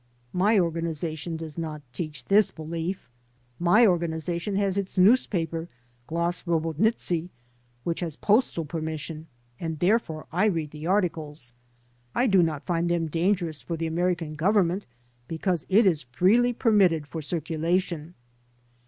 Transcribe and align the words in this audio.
"My 0.33 0.57
organization 0.57 1.37
does 1.37 1.59
not 1.59 1.83
teach 1.93 2.25
this 2.25 2.49
belief. 2.49 3.07
My 3.59 3.85
organi 3.85 4.15
zation 4.15 4.57
has 4.57 4.75
its 4.75 4.97
newspaper, 4.97 5.69
*Glos 6.09 6.41
Robotniczy,* 6.47 7.29
which 7.83 7.99
has 7.99 8.15
postal 8.15 8.65
permission 8.65 9.27
and 9.59 9.77
therefore 9.77 10.25
I 10.31 10.45
read 10.45 10.71
the 10.71 10.87
articles. 10.87 11.53
I 12.15 12.25
do 12.25 12.41
not 12.41 12.65
find 12.65 12.89
them 12.89 13.09
dangerous 13.09 13.61
for 13.61 13.77
the 13.77 13.85
American 13.85 14.33
Government, 14.33 14.87
because 15.27 15.67
it 15.69 15.85
is 15.85 16.01
freely 16.01 16.51
permitted 16.51 17.05
for 17.05 17.21
circulation." 17.21 18.15